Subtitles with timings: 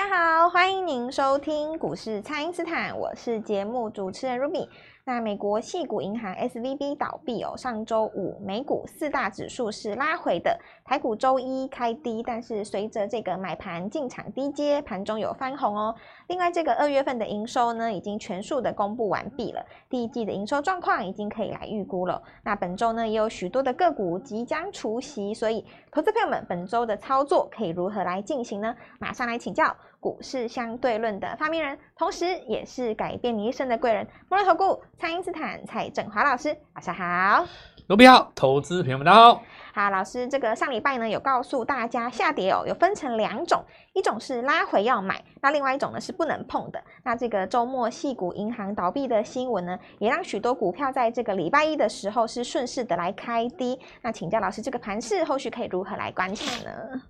[0.00, 4.66] 大家好，欢迎您收听股市蔡因斯坦，我是节目主持人 Ruby。
[5.04, 15.94] 那美国矽谷银行 SVB 倒闭哦，上周五美股四大指数是拉回的，台股周一开低，但是随着这个买盘进场低接，盘中有翻红哦。
[16.28, 22.22] 另外，这个二月份的营收呢，已经全数的公布完毕了，第一季的营收状况已经可以来预估了。
[22.42, 28.74] 那本周呢，也有许多的个股即将除息，所以投资朋友们本周的操作可以如何来进行呢？
[28.98, 37.46] 马上来请教股市相对论的发明人，同时也是改变你一生的贵人——摩尔投顾蔡因斯坦蔡正华老师，晚上好。
[37.86, 39.42] 罗比好，投资朋友们大家好。
[39.74, 46.82] 好，老师，这个上礼拜呢有告诉大家下跌哦，有分成两种，一种是拉回要买，那另外一种呢是不能碰的。
[47.02, 53.78] 那这个周末系股银行倒闭的新闻呢，也让许多股票在这个礼拜一的时候是顺势的来开低。
[54.00, 57.02] 那请教老师，这个盘势后续可以如何来观察呢？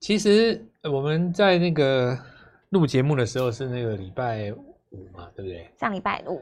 [0.00, 2.18] 其实我们在那个
[2.70, 4.52] 录节目的时候是那个礼拜
[4.90, 5.70] 五嘛，对不对？
[5.78, 6.40] 上礼拜五。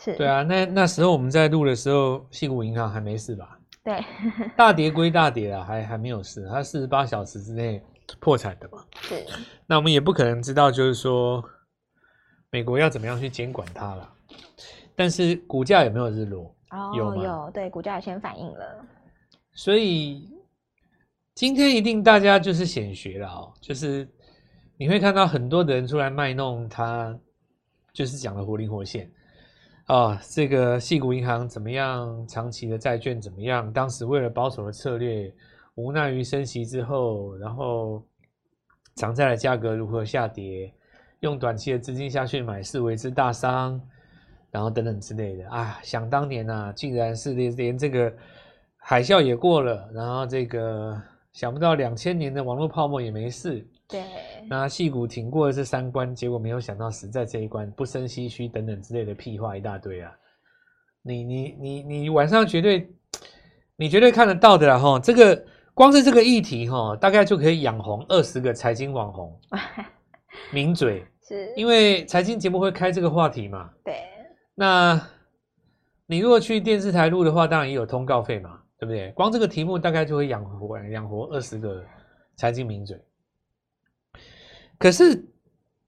[0.00, 3.58] 是对啊，那那时候我们在录的时候，矽谷银行还没事吧？
[3.82, 4.04] 对，
[4.56, 7.82] 大跌归大跌啊，还还没有事，它四十八小时之内
[8.20, 8.84] 破产的嘛。
[9.00, 9.26] 是，
[9.66, 11.42] 那我们也不可能知道，就是说
[12.50, 14.08] 美国要怎么样去监管它了。
[14.94, 16.54] 但是股价有没有日落？
[16.70, 18.84] 哦，有有，对，股价也先反应了。
[19.52, 20.30] 所以
[21.38, 24.08] 今天一定大家就是显学了哦，就是
[24.76, 27.16] 你会看到很多的人出来卖弄他，
[27.92, 29.08] 就是讲的活灵活现。
[29.84, 32.26] 啊、哦，这个矽谷银行怎么样？
[32.26, 33.72] 长期的债券怎么样？
[33.72, 35.32] 当时为了保守的策略，
[35.76, 38.04] 无奈于升息之后，然后
[38.96, 40.74] 长债的价格如何下跌，
[41.20, 43.80] 用短期的资金下去买是为之大伤，
[44.50, 45.78] 然后等等之类的啊！
[45.84, 48.12] 想当年呐、啊，竟然是连连这个
[48.76, 51.00] 海啸也过了，然后这个
[51.32, 53.66] 想不到两千年的网络泡沫也没事。
[53.86, 54.02] 对，
[54.48, 60.12] 那戏股挺过了这三关，结果没有想到死在这一关，不生唏嘘等等之类的屁话一大堆啊！
[61.02, 62.90] 你你你你晚上绝对，
[63.76, 64.98] 你绝对看得到的啦哈！
[64.98, 65.42] 这个
[65.72, 69.40] 光是这个议题哈，大概就可以养红二十个财经网红，
[70.52, 73.70] 名嘴是，因为财经节目会开这个话题嘛。
[73.82, 73.94] 对，
[74.54, 75.00] 那
[76.04, 79.10] 你如果去电视台录的话，当然也有通告费嘛，对不对？
[79.12, 81.84] 光这个题目大概就会养活养活二十个
[82.36, 82.98] 财经名嘴。
[84.78, 85.24] 可是，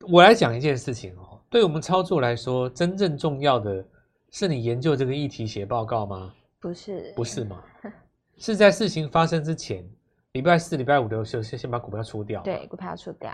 [0.08, 3.84] 我来讲一件事情哦，对我们操作来说，真正重要的
[4.30, 6.34] 是你研究这个议题写报告吗？
[6.58, 7.62] 不是，不是吗？
[8.36, 9.88] 是在事情发生之前，
[10.32, 12.42] 礼拜四、礼拜五的时候，先先把股票出掉。
[12.42, 13.32] 对，股票出掉。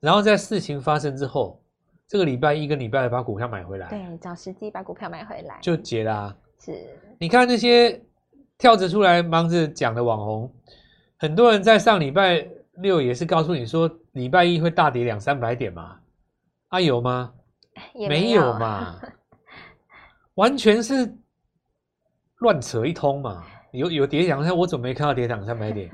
[0.00, 1.60] 然后在事情发生之后，
[2.06, 3.88] 这个礼拜一跟礼拜二把股票买回来。
[3.90, 5.58] 对，找时机把股票买回来。
[5.60, 6.36] 就结啦、啊。
[6.60, 6.98] 是。
[7.18, 8.00] 你看那些
[8.58, 10.52] 跳着出来忙着讲的网红，
[11.16, 12.46] 很多人在上礼拜。
[12.80, 15.98] 六也是告诉你说礼拜一会大跌两三百点嘛？
[16.68, 17.34] 啊有吗？
[17.92, 19.00] 也没有嘛，
[20.34, 21.12] 完全是
[22.36, 23.44] 乱扯一通嘛。
[23.72, 25.90] 有有跌两三，我怎么没看到跌两三百点？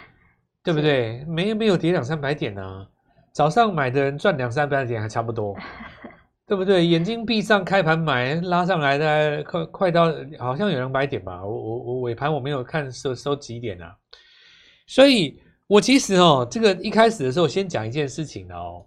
[0.62, 1.24] 对不对？
[1.24, 2.86] 没没有跌两三百点啊？
[3.32, 5.56] 早上买的人赚两三百点还差不多，
[6.48, 6.84] 对不对？
[6.84, 11.44] 眼睛闭上开盘买拉上来的快快到好像有两百点吧？
[11.44, 13.96] 我我我尾盘我没有看收收几点啊？
[14.86, 15.40] 所以。
[15.68, 18.86] 我其实哦，这个一开始的时候先讲一件事情哦。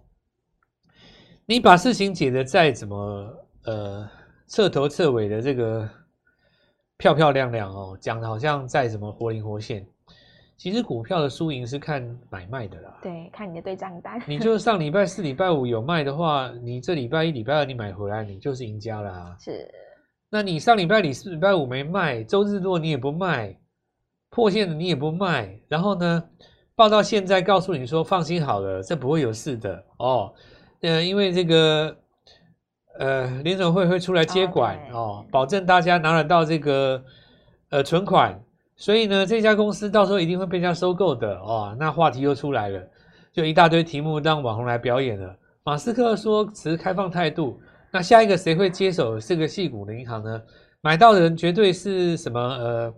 [1.46, 3.32] 你把事情解得再怎么
[3.66, 4.10] 呃
[4.48, 5.88] 彻头彻尾的这个
[6.98, 9.86] 漂漂亮亮哦，讲的好像再怎么活灵活现，
[10.56, 12.98] 其实股票的输赢是看买卖的啦。
[13.02, 14.20] 对，看你的对账单。
[14.26, 19.36] 你就上礼拜四、礼拜五有卖的话，你这礼拜一、礼拜二你买回来，你就是赢家啦。
[19.40, 19.68] 是。
[20.30, 23.58] 那你上礼拜四、礼拜五没卖，周日落你也不卖，
[24.30, 26.24] 破线的你也不卖，然后呢？
[26.74, 30.32] 报到现在，告诉你说放心好了，这不会有事的哦。
[30.80, 31.94] 呃，因为这个
[32.98, 37.04] 呃联总会会出来接管哦，哦，保证大家拿得到这个
[37.68, 38.42] 呃存款，
[38.76, 41.76] 所以呢，这家公司到时候一定会被人家收购的哦。
[41.78, 42.82] 那话题又出来了，
[43.32, 45.36] 就一大堆题目让网红来表演了。
[45.64, 47.60] 马斯克说持开放态度，
[47.92, 50.42] 那下一个谁会接手这个矽谷的银行呢？
[50.80, 52.94] 买到的人绝对是什么呃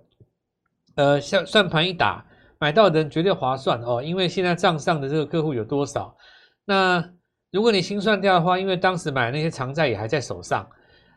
[0.94, 2.24] 呃，算算盘一打。
[2.60, 6.16] 买到的人绝对划算哦，因为现在账上的这个客户有多少？
[6.64, 7.04] 那
[7.50, 10.66] 如果你清算掉的话，因为当时买那些长债也还在手上，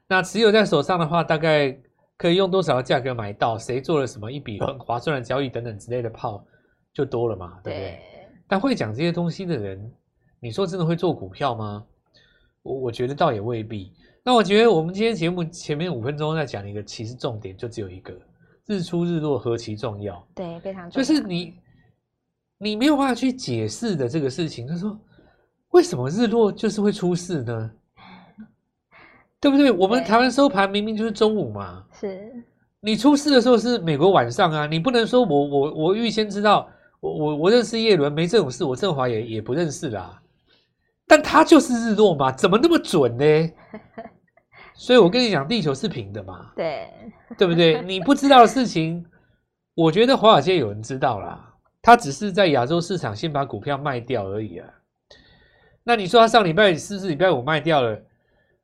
[0.09, 1.79] 那持有在手上的话，大概
[2.17, 3.57] 可以用多少的价格买到？
[3.57, 6.43] 谁做了什么一笔很划算的交易等等之类的炮
[6.93, 7.89] 就多了嘛，对不对？
[7.89, 7.99] 对。
[8.47, 9.91] 但会讲这些东西的人，
[10.39, 11.85] 你说真的会做股票吗？
[12.63, 13.93] 我我觉得倒也未必。
[14.23, 18.13] 那我觉得我们今天节目前面五分钟在讲一个，其实重点就只有一个。
[18.65, 21.03] 日出日落何其重要，对，非常重要。
[21.05, 21.53] 就是你，
[22.57, 24.67] 你没有办法去解释的这个事情。
[24.67, 24.99] 他说，
[25.69, 27.71] 为什么日落就是会出事呢？
[29.39, 29.71] 对不对？
[29.71, 32.31] 我们台湾收盘明明就是中午嘛，是
[32.79, 36.69] 你出事的时候是美国晚上啊，你不能说我我我预先知道，
[36.99, 40.21] 我我我认识叶伦没这种事，我振华也也不认识啦，
[41.07, 43.51] 但他就是日落嘛，怎么那么准呢？
[44.75, 46.87] 所以我跟你讲，地球是平的嘛，对
[47.37, 47.81] 对不对？
[47.81, 49.03] 你不知道的事情，
[49.73, 54.69] 我觉得华尔街有人知道啦，他只是在亚洲市场先把股票卖掉而已啊。
[55.83, 57.99] 那你说他上礼拜四、是不是礼拜五卖掉了？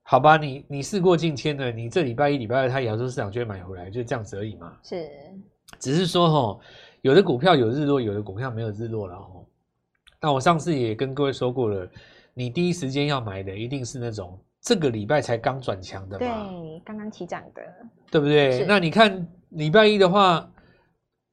[0.06, 4.78] 好吧，你你事过境迁了，你这礼拜一、礼拜二，他亚洲市场就会买回来，就这样子而已嘛。
[4.84, 5.10] 是，
[5.80, 6.62] 只是说吼，
[7.02, 9.48] 有的股票有日落，有的股票没有日落了吼。
[10.22, 11.90] 那我上次也跟各位说过了，
[12.34, 17.62] 你第一时间要买的一定是那种这个礼拜才刚转强的嘛，对，刚刚起涨的，
[18.12, 18.66] 对不对？
[18.68, 20.50] 那你看礼拜一的话，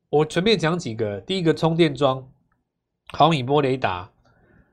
[0.09, 2.27] 我随便讲几个，第一个充电桩，
[3.13, 4.11] 毫米波雷达。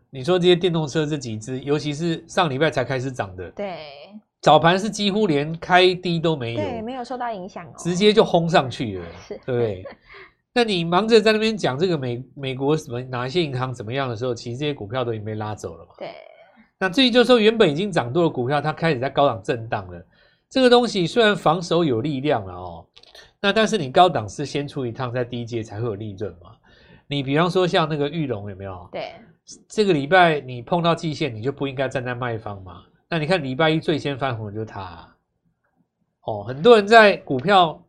[0.09, 3.77] 你说这些电动车这几只，尤其是上礼拜才开始涨的，对，
[4.41, 9.85] 早盘是几乎连开低都没有，对，没有受到影响哦，直接就轰上去了，是，对不对？
[10.53, 15.91] 那你忙着在那边讲这个美美国什么哪一些银行怎么样的时候，其实这些股票都已经被拉走了嘛。
[15.99, 16.09] 对，
[16.79, 20.03] 那至于就是说原本已经涨多的股票，它开始在高档震荡了。
[20.49, 22.85] 这个东西虽然防守有力量了哦，
[23.41, 26.51] 那但是你高档是先出一趟，在低阶才会有利润嘛。
[27.05, 28.89] 你比方说像那个玉龙有没有？
[28.91, 29.11] 对。
[29.69, 32.83] 这个礼拜你碰到季线，你就不应该站在卖方嘛。
[33.09, 35.15] 那你看礼拜一最先翻红的就是它啊。
[36.25, 37.81] 哦，很多人在股票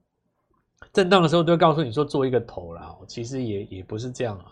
[0.93, 4.45] 震荡的时候都会告诉你说做一个头啦，其实也也不是这样啊。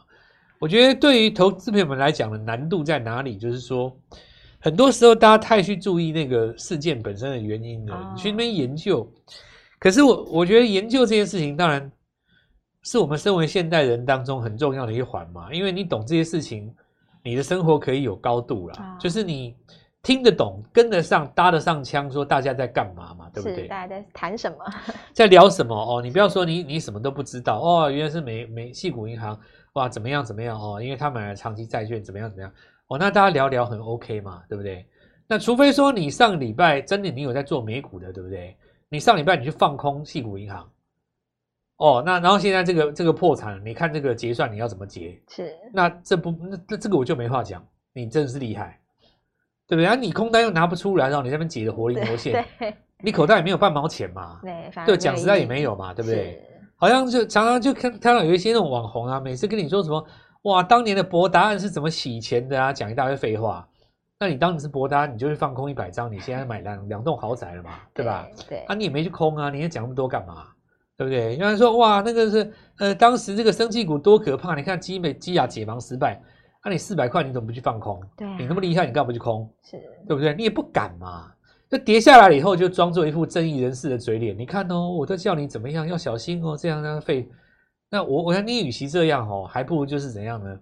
[0.59, 3.37] 我觉得对于投资朋友们来讲的难度在哪里？
[3.39, 3.97] 就是说，
[4.59, 9.09] 很多时候大家太去注意那个事件本身的原因了，你去那边研究。
[9.79, 11.93] 可是我我觉得研究这件事情，当然
[12.83, 16.75] 是我们身为现代人当中很重要的一环嘛，因为你懂这些事情。
[17.27, 19.57] 你的生活可以有高度啦，哦、就是你
[20.01, 23.67] 听得懂、跟得上、搭得上腔，说大家在干嘛嘛，对不对？
[23.67, 24.59] 大家在谈什么，
[25.13, 26.01] 在聊什么哦？
[26.01, 29.37] 你不要说你你什么都不知道哦，原来是美美系股银行
[29.73, 30.81] 哇，怎么样怎么样哦？
[30.81, 32.53] 因为他买了长期债券，怎么样怎么样
[32.87, 32.97] 哦？
[32.97, 34.87] 那大家聊聊很 OK 嘛，对不对？
[35.27, 38.57] 那除非说你上礼拜真的你有在做美股的，对不对？
[38.89, 40.65] 你上礼拜你去放空系股银行。
[41.79, 45.21] 哦，那然后现在这个这个破产，你看这个结算你要怎么结？
[45.29, 47.63] 是，那这不那这这个我就没话讲，
[47.93, 48.81] 你真的是厉害，
[49.67, 49.85] 对不对？
[49.85, 52.45] 然后你空单又拿不出来，然后你那边结的活灵活现，
[53.03, 54.41] 你口袋也没有半毛钱嘛？
[54.43, 56.43] 对，对，讲实在也没有嘛，对不对？
[56.77, 60.03] 好像就常常就看看到有一些那种网红啊，每次跟你说什么
[60.43, 63.69] 哇，当年的博答案是怎么洗钱的啊，讲一大堆废话。
[64.19, 68.27] 那你当你是博达，你就去放空一百张，你现在买两两栋豪宅了嘛，对吧？
[68.49, 70.47] 对，啊，你也没去空啊，你也讲那么多干嘛？
[70.97, 71.37] 对不对？
[71.37, 74.55] 有人说哇，那个是呃，当时这个生技股多可怕！
[74.55, 76.21] 你看基美基亚解盲失败，
[76.65, 78.01] 那、啊、你四百块你怎么不去放空？
[78.17, 79.49] 对、啊，你那么厉害，你干嘛不去空？
[79.63, 79.77] 是，
[80.09, 80.35] 对不对？
[80.35, 81.33] 你也不敢嘛。
[81.69, 84.39] 就跌下来了以后，就装作一副正义人士的嘴脸。
[84.39, 87.29] 你看哦，我都叫你怎么样，要小心哦，这样那样废。
[87.91, 90.59] 那我我想你与其这样哦，还不如就是怎样呢？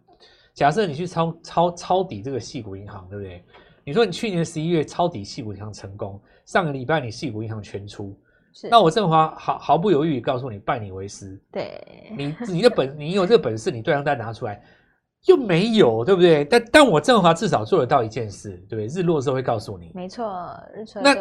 [0.54, 3.44] 假设你去抄抄抄底这个细股银行，对不对？
[3.84, 8.18] 你说你去年十一月抄底细股银行成功，上个礼拜你细股银行全出。
[8.54, 11.38] 是那我振华毫毫不犹豫告诉你，拜你为师。
[11.50, 11.84] 对，
[12.16, 14.62] 你你的本，你有这个本事，你对账单拿出来，
[15.26, 16.44] 又没有，对不对？
[16.44, 18.86] 但但我振华至少做得到一件事，对不对？
[18.86, 19.90] 日落的时候会告诉你。
[19.92, 21.00] 没错，日出。
[21.02, 21.16] 那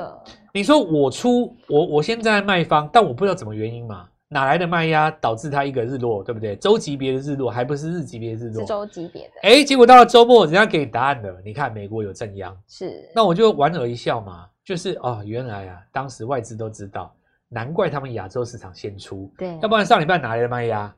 [0.53, 4.07] 你说我出我我现在卖方，但我不知道怎么原因嘛？
[4.29, 6.55] 哪来的卖压导致它一个日落，对不对？
[6.55, 8.61] 周级别的日落，还不是日级别的日落？
[8.61, 9.33] 是周级别的。
[9.43, 11.35] 哎，结果到了周末，人家给你答案了。
[11.45, 13.09] 你看美国有正央，是。
[13.15, 17.11] 那我就莞尔一笑嘛，就是哦，原来啊，当时外资都知道。
[17.53, 20.93] 难怪他们亚洲市场先出，对，要不然上礼拜哪来的卖压？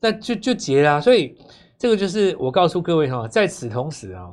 [0.00, 1.00] 那就就结了啊。
[1.00, 1.36] 所以
[1.78, 4.30] 这个就是我告诉各位哈，在此同时啊，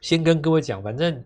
[0.00, 1.22] 先跟各位讲，反正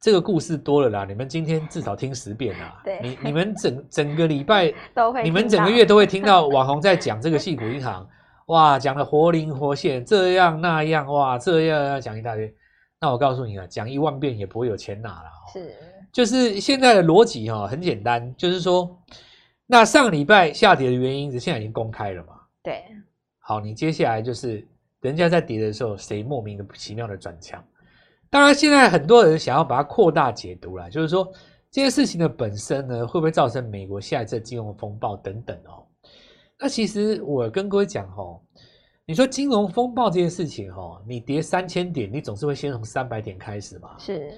[0.00, 2.80] 这个故事多了啦，你们今天至少听十遍啦。
[2.84, 8.08] 对，你你们整整个礼拜 都会，你们整个月都会听到网红在讲这个戏股银行，
[8.46, 12.54] 哇，讲的活灵活现，这样那样，哇，这样要讲一大堆。
[13.00, 15.30] 那我告诉你啊，讲一万遍也不会有钱拿了。
[15.52, 15.74] 是。
[16.12, 18.94] 就是现在的逻辑哈，很简单，就是说，
[19.66, 22.34] 那上个礼拜下跌的原因，现在已经公开了嘛？
[22.62, 22.82] 对。
[23.38, 24.66] 好，你接下来就是
[25.00, 27.64] 人家在跌的时候，谁莫名的奇妙的转强？
[28.28, 31.24] 当然，现在很多人想要把它扩大解读啦，就是说
[31.70, 35.86] 这件事情的本身呢，会不会造成美国下一次金融风暴等等哦？
[36.58, 38.38] 那其实我跟各位讲哈，
[39.10, 43.96] 你说金融风暴这件事情哈，你跌三千点，你总是会先从三百点开始嘛？
[43.98, 44.32] 是。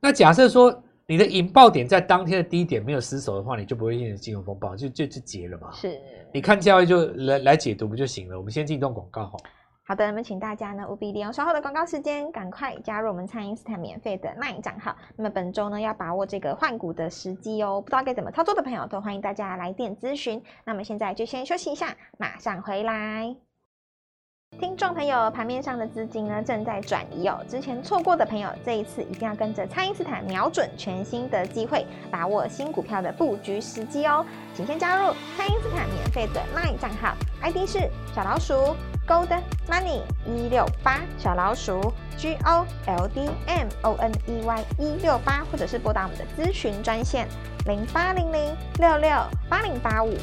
[0.00, 0.82] 那假设说。
[1.04, 5.70] 你的引爆点在当天的低点没有失守的话，你就不会引起金融风暴，就就就结了嘛。
[5.72, 6.00] 是，
[6.32, 8.38] 你看交易就来来解读不就行了？
[8.38, 9.36] 我们先进一段广告哈。
[9.84, 14.96] 好的，那么请大家呢务必利用稍后的广告时间，赶快加入我们蔡因斯坦免费的 LINE 账号。
[15.16, 20.40] 那么本周呢要把握这个换股的时机哦，不知道该怎么操作的朋友都欢迎大家来电咨询。
[20.64, 23.51] 那么现在就先休息一下，马上回来。
[24.58, 27.40] 听众朋友，盘面上的资金呢正在转移哦。
[27.48, 34.24] 之前错过的朋友，这一次一定要跟着蔡因斯坦瞄准全新的机会，把握新股票的布局时机哦。
[34.54, 39.28] 请先加入蔡因斯坦免费的 LINE 账号，ID 是小老鼠 Gold
[39.68, 47.26] Money 一六八，小老鼠 G O L D M O N E Y 一六八，或者是拨打我们的咨询专线
[47.66, 49.10] 零八零零六六
[49.48, 50.14] 八零八五。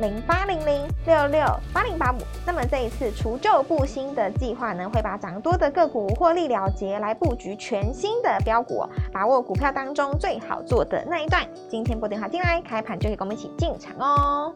[0.00, 11.44] 零八零零六六八零八五，那么这一次除旧布新的计划呢，会把涨多的个股获利了结，来布局全新的标股，把握股票当中最好做的那一段。
[11.68, 14.54] 今天拨电话进来，开盘就可以跟我们一起进场哦。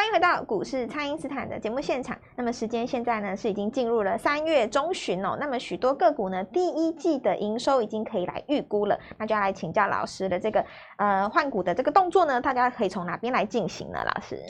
[0.00, 2.18] 欢迎回到股市，蔡因斯坦的节目现场。
[2.34, 5.36] 那么时间现在呢是已经进入了三月中旬哦。
[5.38, 8.98] 那么许多个股呢第一季的营收已经可以来预估了。
[9.18, 10.64] 那就要来请教老师的这个
[10.96, 13.98] 呃换股的这个动作呢，大家可以从哪边来进行呢？
[14.02, 14.42] 老师，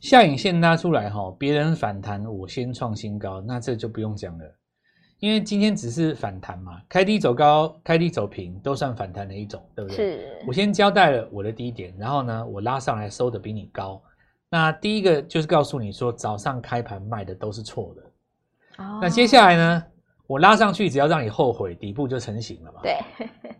[0.00, 4.44] 下影线拉出来哈，别人反弹我先创新高，那这就不用讲了，
[5.18, 9.94] 因为今天只是反弹嘛，开低走高，开低走平都算反弹的一种，对不对？
[9.94, 10.38] 是。
[10.46, 14.00] 我先交代了我的低点，然后呢我拉上来收的比你高。
[14.48, 18.84] 那第一个就是告诉你说，早上开盘卖的都是错的。
[18.84, 19.00] 哦。
[19.02, 19.82] 那接下来呢，
[20.26, 22.80] 我拉上去，只要让你后悔，底部就成型了嘛。
[22.82, 22.96] 对。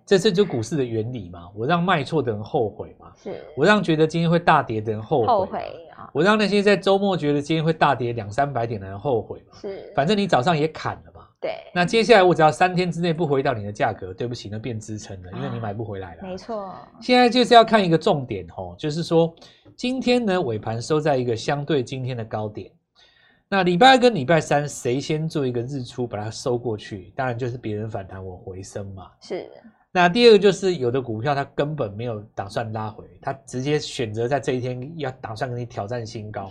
[0.07, 1.49] 这是就股市的原理嘛。
[1.55, 3.13] 我让卖错的人后悔嘛。
[3.17, 3.45] 是。
[3.57, 5.27] 我让觉得今天会大跌的人后悔。
[5.27, 5.59] 后悔
[5.97, 6.09] 啊。
[6.13, 9.59] 我让那些在周末觉得今天会大跌两三百点的人后悔嘛。
[9.61, 9.93] 是。
[9.97, 11.16] 反正你早上也砍了嘛。
[11.41, 11.53] 对。
[11.75, 16.23] 那接下来我只要三天之内不回到你的价格，对不起，那变支撑了，因为你买不回来了。
[16.23, 16.75] 没错。
[17.01, 19.35] 现在就是要看一个重点哦，就是说。
[19.77, 22.71] 今天呢，尾盘收在一个相对今天的高点。
[23.47, 27.13] 那礼拜二跟礼拜三，谁先做一个日出把它收过去？
[27.15, 29.11] 当然就是别人反弹，我回升嘛。
[29.21, 29.47] 是。
[29.93, 36.51] 那第二个就是有的股票它根本没有打算拉回，它直接选择在这一天要打算跟你挑战新高。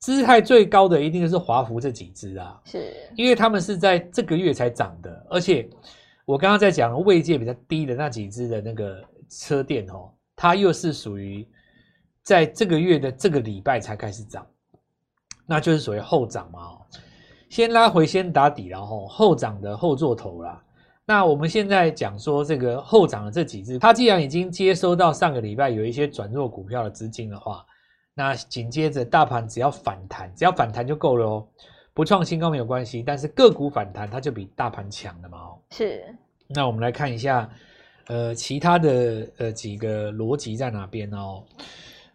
[0.00, 5.68] 姿态最高的一定是华孚这几只啊，是因为他们是在这个月才涨的，而且
[6.24, 11.48] 我刚刚在讲位阶比较低的那几只的那个车店哦，它又是属于。
[12.22, 14.46] 在这个月的这个礼拜才开始涨，
[15.46, 16.76] 那就是属于后涨嘛，
[17.48, 20.62] 先拉回先打底，然后后涨的后做头啦。
[21.06, 27.64] 那我们现在讲说这个后涨的这几只，它既然已经接收到上个礼拜有一些转弱股票的资金的话，
[28.20, 31.48] 那紧接着大盘只要反弹，只要反弹就够了哦，
[31.94, 35.58] 不创新高没有关系，但是个股反弹它就比大盘强了嘛哦。
[35.70, 36.04] 是。
[36.46, 37.50] 那我们来看一下，
[38.08, 41.42] 呃，其他的呃几个逻辑在哪边哦。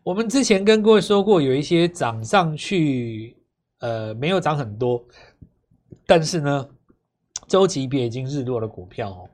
[0.04, 3.36] 我们之前跟各位说过，有一些涨上去，
[3.80, 5.04] 呃，没有涨很多，
[6.06, 6.70] 但是呢，
[7.48, 9.30] 周级别已经日落的股票哦。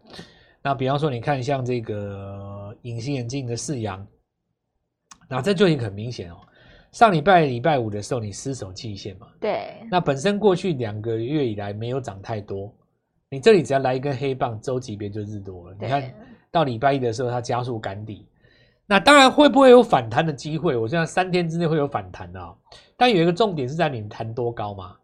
[0.62, 4.08] 那比方说，你看像这个隐形眼镜的四阳，
[5.28, 6.38] 那这就已经很明显哦。
[6.91, 9.27] 上礼拜礼拜五的时候，你失守季线嘛？
[9.39, 9.75] 对。
[9.89, 12.74] 那本身过去两个月以来没有涨太多，
[13.29, 15.75] 你这里只要来一根黑棒，周级别就日多了。
[15.79, 16.13] 你看
[16.51, 18.27] 到礼拜一的时候，它加速赶底。
[18.86, 20.75] 那当然会不会有反弹的机会？
[20.75, 22.55] 我现在三天之内会有反弹的，
[22.98, 24.98] 但有一个重点是在你弹多高嘛？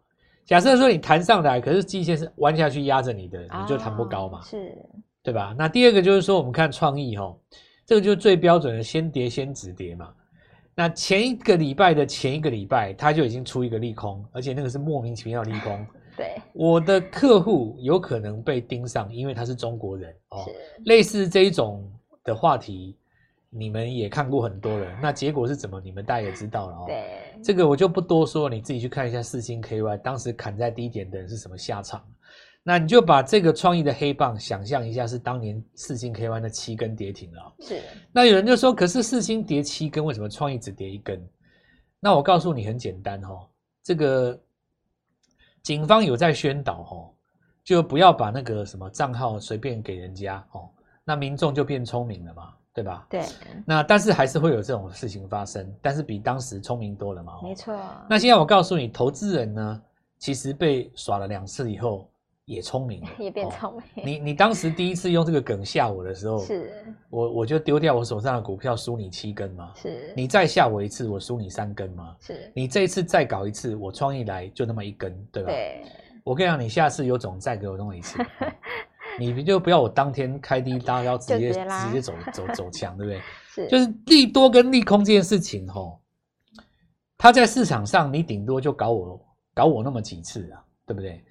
[0.44, 4.42] 假设说你弹上来，可是季线是弯下去压着你的，你就弹不高嘛？
[4.42, 4.76] 是，
[5.22, 5.54] 对吧？
[5.56, 7.34] 那第二个就是说，我们看创意哈，
[7.86, 10.10] 这个就是最标准的先跌先止跌嘛。
[10.78, 15.84] 那前一个礼拜的前一个礼拜，它就已经出一个利空，而且那个是莫名其妙利空。
[16.16, 20.46] 对，我的客户有可能被盯上，因为他是中国人哦。
[20.84, 21.84] 类似这一种
[22.22, 22.96] 的话题。
[23.50, 25.80] 你们也看过很多人，那结果是怎么？
[25.80, 26.84] 你们大家也知道了哦。
[26.86, 32.04] 对，这个我就不多说，你自己去看一下四星 KY 当时砍在低点的人是什么下场。
[32.68, 37.54] 那你就把这个创意的黑棒想象一下，是当年四星 KY 的七根跌停了。
[37.60, 37.80] 是。
[38.12, 41.18] 那有人就说，可是四星跌七根，为什么创意只跌一根？
[41.98, 43.48] 那我告诉你很简单哦，
[43.82, 44.38] 这个
[45.62, 47.08] 警方有在宣导哦，
[47.64, 50.68] 就不要把那个什么账号随便给人家哦，
[51.04, 52.52] 那民众就变聪明了嘛。
[52.74, 53.06] 对吧？
[53.10, 53.24] 对，
[53.66, 57.32] 那但是还是会有这种事情发生，但是比当时聪明多了嘛。
[57.42, 57.74] 没错。
[58.08, 59.82] 那现在我告诉你，投资人呢，
[60.18, 62.08] 其实被耍了两次以后
[62.48, 63.82] 也聪明了， 也变聪明。
[63.82, 66.72] 哦、你你当时第一次用这个梗吓我的时候，是，
[67.10, 69.70] 我我就丢掉我手上的股票，输你七根嘛。
[69.76, 70.12] 是。
[70.16, 72.16] 你再吓我一次，我输你三根嘛。
[72.20, 72.50] 是。
[72.54, 75.50] 你这一次再搞一次，我创意来就那么一根，对吧？
[75.50, 75.84] 对。
[76.24, 78.18] 我跟你讲，你下次有种再给我弄一次。
[79.20, 83.20] 你就不要我当天开低搭高，直接直接，直接走走走强，对不对？
[83.52, 86.00] 是，就是利多跟利空这件事情，吼，
[87.18, 89.20] 它在市场上你顶多就搞我
[89.52, 91.22] 搞我那么几次啊，对不对？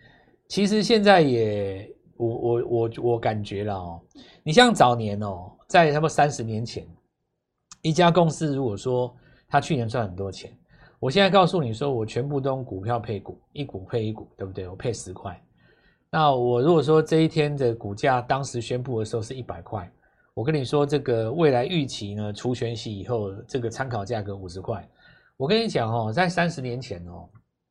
[0.48, 4.02] 其实现在也，我我我我感觉了哦，
[4.44, 6.88] 你像早年哦，在差不多三十年前，
[7.82, 9.14] 一家公司如果说
[9.50, 10.52] 他去年赚很多钱，
[11.00, 14.68] 我现在告诉你说，我全部都用股票配股，一股配一股，对不对？
[14.68, 15.40] 我配十块。
[16.10, 19.92] 那我如果说这一天的股价当时宣布的时候是一百块，
[20.34, 24.88] 我跟你说这个未来预期呢，除权息以后这个参考价格五十块。
[25.36, 27.28] 我跟你讲哦，在三十年前哦，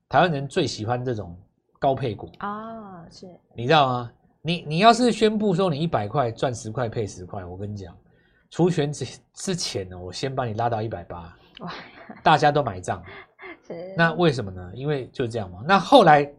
[0.09, 1.37] 台湾人最喜欢这种
[1.79, 4.13] 高配股啊，是，你知道吗？
[4.43, 7.97] 你你要是宣布说你一百块赚十块配十块，我跟你讲，
[8.51, 11.73] 除权之之前呢，我先把你拉到一百八，哇，
[12.23, 13.03] 大家都买账，
[13.67, 14.71] 是，那为什么呢？
[14.75, 15.63] 因为就这样嘛。
[15.67, 16.31] 那后来。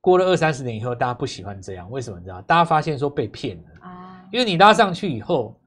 [0.00, 2.18] 过了二三十年以后，大家不喜欢这样，为什么？
[2.18, 2.40] 你知道？
[2.42, 5.60] 大家发现说被骗了啊，因为你拉上去以后，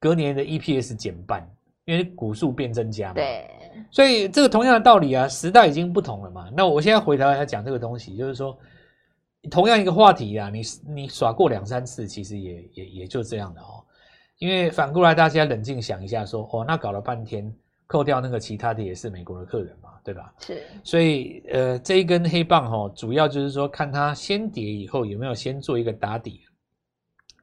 [0.00, 1.46] 隔年的 EPS 减半，
[1.90, 3.14] 因为股数变增加嘛。
[3.14, 3.50] 对，
[3.90, 6.48] 所以这个同样的道理啊，时代已经不同了嘛。
[6.56, 8.56] 那我现在回头来讲这个东西，就是说，
[9.50, 13.84] 同样一个话题啊，你你耍过两三次，其实也也也就这样的哦。
[14.38, 17.52] 因为反过来，大家冷静想一下说，说哦，那搞了半天。
[17.92, 20.32] 扣掉那个其他的也是美国的客人嘛，对吧？
[20.38, 26.40] 是，所以呃这一根黑棒哈，主要就是说看它先跌以后有没有先做一个打底。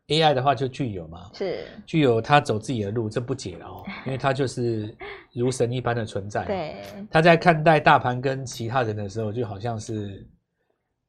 [0.07, 1.65] AI 的话就具有嘛，是。
[1.85, 4.95] 具有它走自己的路，这不解了哦， 因为它就是
[5.33, 6.45] 如神一般的存在。
[6.45, 10.25] 对，他在看待大盘跟其他人的时候，就好像是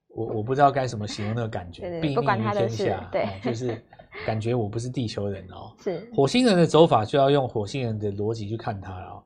[0.09, 3.83] 我我不知道该怎么形容那个感觉，睥睨于天下，对，就是。
[4.26, 6.11] 感觉我不是地球人哦， 是。
[6.12, 9.23] 火星人的走法就要用火星人的逻辑去看它哦，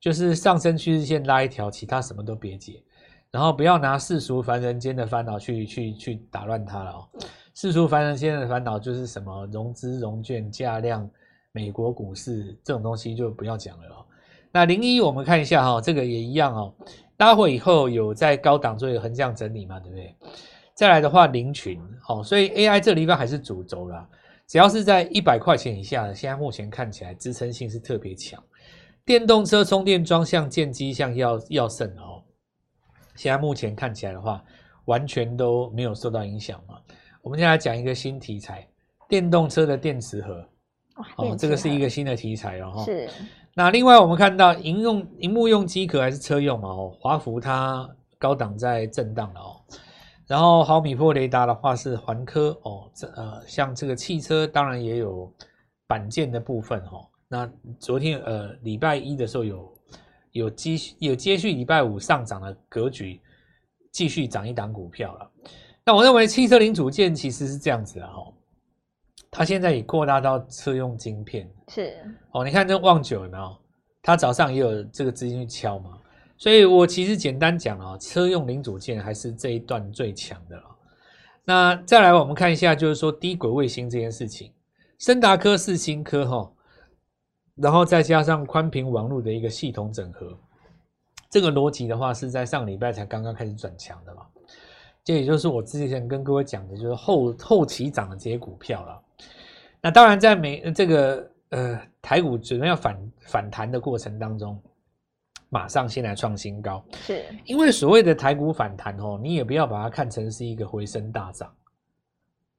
[0.00, 2.82] 就是上升趋势线拉一条，其他什么都别解，
[3.30, 7.08] 然后不要拿世俗凡人间的烦恼去去去打乱它了哦。
[7.54, 11.08] 世俗凡人现在的烦恼就是什么融资融券价量、
[11.52, 14.06] 美国股市这种东西就不要讲了哦。
[14.50, 16.74] 那零一我们看一下哈，这个也一样哦。
[17.16, 20.14] 待会以后有在高档做一个横向整理嘛，对不对？
[20.74, 24.08] 再来的话，零群哦，所以 AI 这个地方还是主轴啦。
[24.46, 28.42] 只要是在一百块钱以下的，现在目前看起来支撑性是特别强。
[29.04, 32.22] 电动车充电桩像建机像耀耀盛哦，
[33.14, 34.42] 现在目前看起来的话，
[34.86, 36.78] 完全都没有受到影响嘛。
[37.22, 38.66] 我们现在来讲一个新题材，
[39.08, 40.44] 电动车的电池盒
[41.16, 42.82] 哦，这个是一个新的题材哦。
[42.84, 43.08] 是。
[43.54, 46.68] 那另外我们看到，营用萤幕用机壳还是车用嘛？
[46.68, 49.60] 哦，华孚它高档在震荡了哦。
[50.26, 55.32] 然后毫米波雷达的话是环科哦，这呃像这个汽车当然也有
[55.86, 57.06] 板件的部分哦。
[57.28, 59.74] 那昨天呃礼拜一的时候有
[60.32, 63.20] 有继续有接续礼拜五上涨的格局，
[63.92, 65.30] 继续涨一档股票了。
[65.84, 68.32] 那我认为汽车零组件其实是这样子的哈，
[69.30, 71.96] 它现在已扩大到车用晶片是
[72.30, 72.44] 哦。
[72.44, 73.56] 你看这旺九有没有？
[74.02, 75.98] 它早上也有这个资金去敲嘛。
[76.36, 80.64] 所以我其实简单讲啊，车用零组件还是这一段最强的了。
[81.44, 84.52] 那再来我们看一下，就是说低轨卫星这件事情，
[84.98, 86.52] 森达科、世芯科哈，
[87.56, 90.36] 然后再加上宽频网络的一个系统整合，
[91.30, 94.22] 这个逻辑的话是在上礼拜才刚刚开始转强的嘛。
[95.04, 99.02] 这也就是我之前跟各位讲的，就是后后期涨的这些股票了。
[99.80, 104.60] 那当然在美这个呃台股准备要反反弹的过程当中。
[105.54, 111.54] 马上先来创新高，是因为所谓的台股反弹哦，你也不要把它看成是一个回升大涨，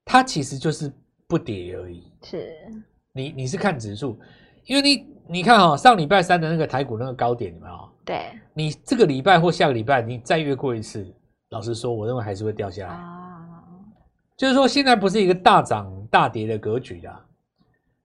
[0.06, 0.94] 它其实就是
[1.26, 2.04] 不跌而已。
[2.22, 2.56] 是，
[3.12, 4.16] 你你是看指数，
[4.66, 7.90] 因为你你看哦，上礼拜三的那个台股那个高点你们哦？
[8.06, 11.04] 对，你这个礼拜或下个礼拜你再越过一次，
[11.54, 12.94] 老实说，我认为还是会掉下来。
[12.94, 13.64] 啊，
[14.36, 17.24] 就是说现在不是一个大涨大跌的格局啦。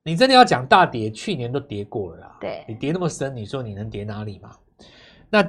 [0.05, 2.37] 你真的要讲大跌，去年都跌过了啦。
[2.41, 4.51] 对，你跌那么深，你说你能跌哪里嘛？
[5.31, 5.45] 那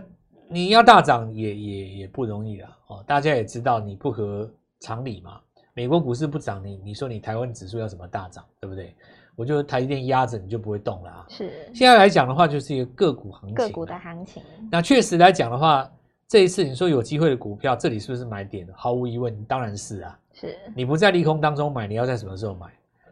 [0.47, 5.39] 你要大涨也也也不容易了哦，大家也知道你不合常理嘛。
[5.73, 8.95] 美国股市不涨，你你说你台湾指数要怎么大涨，对不对？
[9.35, 11.25] 我就台积电压着你就不会动了啊。
[11.29, 13.55] 是，现在来讲的话，就是一个个股行情。
[13.55, 14.41] 个股的行情。
[14.69, 15.89] 那确实来讲的话，
[16.29, 18.67] 这一次你说有机会的股票，这里是不是买点？
[18.75, 20.19] 毫无疑问，当然是啊。
[20.31, 20.55] 是。
[20.75, 22.67] 你不在利空当中买，你要在什么时候买？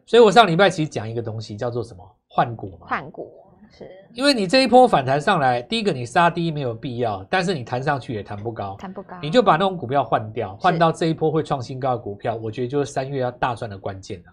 [0.06, 2.16] 所以我上礼拜其实讲一个东西，叫做什么？
[2.28, 2.86] 换股嘛。
[2.88, 3.34] 换股。
[3.76, 14.32] 是，因为你这一波反弹上来，第一个你杀低没有必要，但是你弹上去也弹不高，弹不高，你就把那种股票换掉，换到这一波会创新高的股票，我觉得就是三月要大赚的关键了。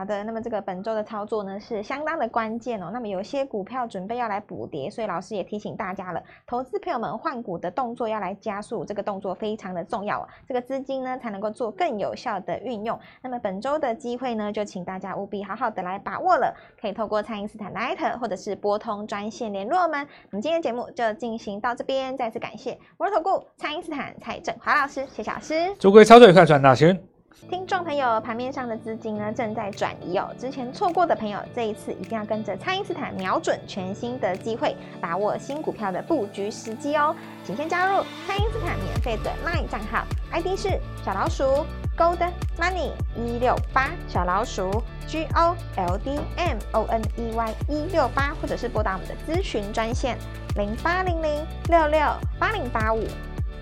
[0.00, 2.88] 好的，那么这个本周的操作呢是相当的关键哦。
[2.90, 12.98] 那么有些股票准备要来补跌，所以老师也提醒大家了，投资朋友们换股的动作要来加速，这个动作非常的重要，这个资金呢才能够做更有效的运用。
[13.20, 20.00] 那么本周的机会呢，就请大家务必好好的来把握了，可以透过蔡因斯坦 Line 或者是拨通专线联络我们。
[20.30, 25.76] 我们今天节目就进行到这边，再次感谢摩尔投顾蔡因斯坦蔡振华老师，谢谢老师。
[25.78, 27.09] 祝各位操作愉快，赚大钱。
[27.48, 30.28] 听众朋友，盘面上的资金呢正在转移哦。
[30.38, 37.14] 之前错过的朋友，这一次一定要跟着蔡因斯坦瞄准全新的机会，把握新股票的布局时机哦。
[37.44, 41.64] 请先加入蔡因斯坦免费的 LINE 账号，ID 是小老鼠
[41.96, 42.18] Gold
[42.58, 50.18] Money 一六八，小老鼠 G O L D M O N E Y 一六八，或者是拨打我们的咨询专线
[50.56, 52.00] 零八零零六六
[52.38, 53.02] 八零八五。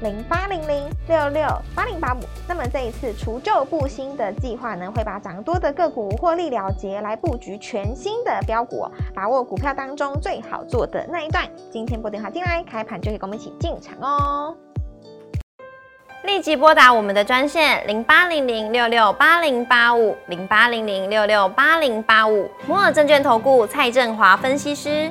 [0.01, 11.45] 零八零零六六八零八五，那么这一次除旧布新的计划呢，会把涨多的个股获利了结，来布局全新的标股，把握股票当中最好做的那一段。
[11.69, 14.57] 今天拨电话进来，开盘就可以跟我们一起进场哦。
[16.23, 25.11] 立即拨打我们的专线零八零零六六八零八五零八零零六六八零八五摩尔证券投顾蔡振华分析师。